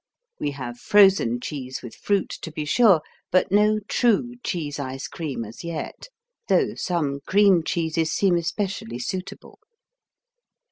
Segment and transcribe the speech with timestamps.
[0.39, 5.45] We have frozen cheese with fruit, to be sure, but no true cheese ice cream
[5.45, 6.07] as yet,
[6.47, 9.59] though some cream cheeses seem especially suitable.